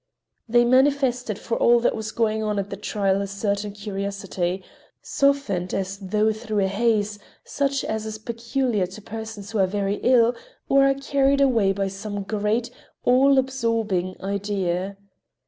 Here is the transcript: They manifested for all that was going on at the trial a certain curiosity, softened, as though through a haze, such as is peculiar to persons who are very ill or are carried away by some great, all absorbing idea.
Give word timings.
They 0.49 0.65
manifested 0.65 1.37
for 1.37 1.57
all 1.57 1.79
that 1.81 1.95
was 1.95 2.11
going 2.11 2.41
on 2.41 2.57
at 2.57 2.71
the 2.71 2.75
trial 2.75 3.21
a 3.21 3.27
certain 3.27 3.71
curiosity, 3.73 4.63
softened, 5.03 5.75
as 5.75 5.99
though 5.99 6.33
through 6.33 6.65
a 6.65 6.67
haze, 6.67 7.19
such 7.45 7.83
as 7.83 8.07
is 8.07 8.17
peculiar 8.17 8.87
to 8.87 9.01
persons 9.03 9.51
who 9.51 9.59
are 9.59 9.67
very 9.67 9.97
ill 9.97 10.33
or 10.67 10.87
are 10.89 10.95
carried 10.95 11.39
away 11.39 11.71
by 11.71 11.87
some 11.87 12.23
great, 12.23 12.71
all 13.05 13.37
absorbing 13.37 14.15
idea. 14.23 14.97